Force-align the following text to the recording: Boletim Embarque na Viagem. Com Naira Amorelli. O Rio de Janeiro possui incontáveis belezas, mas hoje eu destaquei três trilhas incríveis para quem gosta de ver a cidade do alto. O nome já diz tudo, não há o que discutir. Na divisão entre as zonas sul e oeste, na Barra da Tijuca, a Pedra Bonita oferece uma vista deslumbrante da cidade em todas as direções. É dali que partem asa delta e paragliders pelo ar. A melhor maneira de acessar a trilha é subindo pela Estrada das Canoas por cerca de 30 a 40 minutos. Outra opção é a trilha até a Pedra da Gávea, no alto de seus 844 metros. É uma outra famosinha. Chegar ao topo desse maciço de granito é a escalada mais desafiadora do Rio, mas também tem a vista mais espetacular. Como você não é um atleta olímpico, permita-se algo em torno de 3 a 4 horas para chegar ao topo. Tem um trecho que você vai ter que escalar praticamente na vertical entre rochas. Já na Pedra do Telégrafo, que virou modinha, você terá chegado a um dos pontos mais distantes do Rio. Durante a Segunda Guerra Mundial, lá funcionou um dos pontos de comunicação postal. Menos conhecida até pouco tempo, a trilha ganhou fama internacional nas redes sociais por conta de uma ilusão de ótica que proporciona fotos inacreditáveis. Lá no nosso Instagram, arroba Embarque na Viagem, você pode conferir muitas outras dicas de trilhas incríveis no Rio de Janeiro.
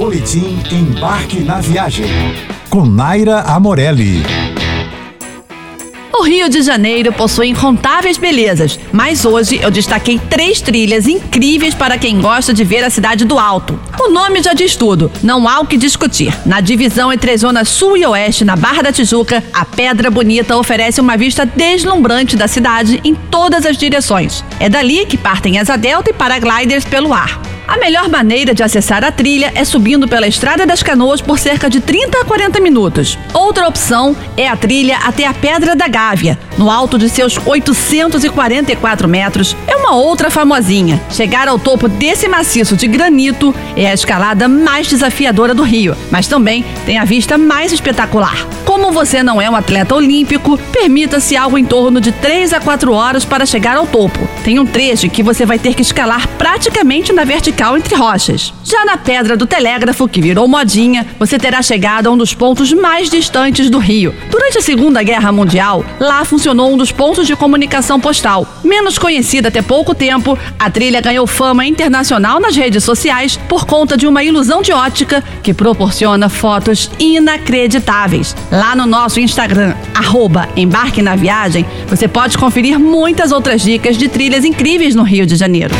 Boletim 0.00 0.58
Embarque 0.72 1.40
na 1.40 1.60
Viagem. 1.60 2.06
Com 2.70 2.86
Naira 2.86 3.40
Amorelli. 3.40 4.22
O 6.10 6.22
Rio 6.22 6.48
de 6.48 6.62
Janeiro 6.62 7.12
possui 7.12 7.48
incontáveis 7.48 8.16
belezas, 8.16 8.80
mas 8.90 9.26
hoje 9.26 9.60
eu 9.62 9.70
destaquei 9.70 10.18
três 10.18 10.62
trilhas 10.62 11.06
incríveis 11.06 11.74
para 11.74 11.98
quem 11.98 12.18
gosta 12.18 12.54
de 12.54 12.64
ver 12.64 12.82
a 12.82 12.88
cidade 12.88 13.26
do 13.26 13.38
alto. 13.38 13.78
O 14.00 14.10
nome 14.10 14.42
já 14.42 14.54
diz 14.54 14.74
tudo, 14.74 15.12
não 15.22 15.46
há 15.46 15.60
o 15.60 15.66
que 15.66 15.76
discutir. 15.76 16.34
Na 16.46 16.62
divisão 16.62 17.12
entre 17.12 17.32
as 17.32 17.42
zonas 17.42 17.68
sul 17.68 17.94
e 17.94 18.06
oeste, 18.06 18.42
na 18.42 18.56
Barra 18.56 18.80
da 18.80 18.92
Tijuca, 18.92 19.44
a 19.52 19.66
Pedra 19.66 20.10
Bonita 20.10 20.56
oferece 20.56 20.98
uma 20.98 21.18
vista 21.18 21.44
deslumbrante 21.44 22.36
da 22.36 22.48
cidade 22.48 23.02
em 23.04 23.14
todas 23.14 23.66
as 23.66 23.76
direções. 23.76 24.42
É 24.58 24.66
dali 24.66 25.04
que 25.04 25.18
partem 25.18 25.58
asa 25.58 25.76
delta 25.76 26.08
e 26.08 26.14
paragliders 26.14 26.86
pelo 26.86 27.12
ar. 27.12 27.59
A 27.70 27.76
melhor 27.76 28.08
maneira 28.08 28.52
de 28.52 28.64
acessar 28.64 29.04
a 29.04 29.12
trilha 29.12 29.52
é 29.54 29.64
subindo 29.64 30.08
pela 30.08 30.26
Estrada 30.26 30.66
das 30.66 30.82
Canoas 30.82 31.20
por 31.20 31.38
cerca 31.38 31.70
de 31.70 31.80
30 31.80 32.18
a 32.18 32.24
40 32.24 32.58
minutos. 32.58 33.16
Outra 33.32 33.68
opção 33.68 34.16
é 34.36 34.48
a 34.48 34.56
trilha 34.56 34.98
até 35.04 35.24
a 35.24 35.32
Pedra 35.32 35.76
da 35.76 35.86
Gávea, 35.86 36.36
no 36.58 36.68
alto 36.68 36.98
de 36.98 37.08
seus 37.08 37.38
844 37.46 39.06
metros. 39.06 39.56
É 39.68 39.76
uma 39.76 39.94
outra 39.94 40.30
famosinha. 40.30 41.00
Chegar 41.10 41.46
ao 41.46 41.60
topo 41.60 41.86
desse 41.86 42.26
maciço 42.26 42.74
de 42.74 42.88
granito 42.88 43.54
é 43.76 43.86
a 43.86 43.94
escalada 43.94 44.48
mais 44.48 44.88
desafiadora 44.88 45.54
do 45.54 45.62
Rio, 45.62 45.96
mas 46.10 46.26
também 46.26 46.64
tem 46.84 46.98
a 46.98 47.04
vista 47.04 47.38
mais 47.38 47.70
espetacular. 47.70 48.48
Como 48.80 48.92
você 48.92 49.22
não 49.22 49.42
é 49.42 49.48
um 49.48 49.54
atleta 49.54 49.94
olímpico, 49.94 50.56
permita-se 50.72 51.36
algo 51.36 51.58
em 51.58 51.66
torno 51.66 52.00
de 52.00 52.12
3 52.12 52.54
a 52.54 52.60
4 52.60 52.90
horas 52.94 53.26
para 53.26 53.44
chegar 53.44 53.76
ao 53.76 53.86
topo. 53.86 54.26
Tem 54.42 54.58
um 54.58 54.64
trecho 54.64 55.10
que 55.10 55.22
você 55.22 55.44
vai 55.44 55.58
ter 55.58 55.74
que 55.74 55.82
escalar 55.82 56.26
praticamente 56.38 57.12
na 57.12 57.22
vertical 57.22 57.76
entre 57.76 57.94
rochas. 57.94 58.54
Já 58.64 58.86
na 58.86 58.96
Pedra 58.96 59.36
do 59.36 59.46
Telégrafo, 59.46 60.08
que 60.08 60.22
virou 60.22 60.48
modinha, 60.48 61.06
você 61.18 61.38
terá 61.38 61.60
chegado 61.60 62.06
a 62.06 62.10
um 62.10 62.16
dos 62.16 62.32
pontos 62.32 62.72
mais 62.72 63.10
distantes 63.10 63.68
do 63.68 63.78
Rio. 63.78 64.14
Durante 64.30 64.56
a 64.56 64.62
Segunda 64.62 65.02
Guerra 65.02 65.30
Mundial, 65.30 65.84
lá 66.00 66.24
funcionou 66.24 66.72
um 66.72 66.78
dos 66.78 66.90
pontos 66.90 67.26
de 67.26 67.36
comunicação 67.36 68.00
postal. 68.00 68.48
Menos 68.64 68.96
conhecida 68.96 69.48
até 69.48 69.60
pouco 69.60 69.94
tempo, 69.94 70.38
a 70.58 70.70
trilha 70.70 71.02
ganhou 71.02 71.26
fama 71.26 71.66
internacional 71.66 72.40
nas 72.40 72.56
redes 72.56 72.82
sociais 72.82 73.38
por 73.46 73.66
conta 73.66 73.94
de 73.94 74.06
uma 74.06 74.24
ilusão 74.24 74.62
de 74.62 74.72
ótica 74.72 75.22
que 75.42 75.52
proporciona 75.52 76.30
fotos 76.30 76.90
inacreditáveis. 76.98 78.34
Lá 78.70 78.76
no 78.76 78.86
nosso 78.86 79.18
Instagram, 79.18 79.74
arroba 79.92 80.48
Embarque 80.56 81.02
na 81.02 81.16
Viagem, 81.16 81.66
você 81.88 82.06
pode 82.06 82.38
conferir 82.38 82.78
muitas 82.78 83.32
outras 83.32 83.62
dicas 83.62 83.98
de 83.98 84.08
trilhas 84.08 84.44
incríveis 84.44 84.94
no 84.94 85.02
Rio 85.02 85.26
de 85.26 85.34
Janeiro. 85.34 85.74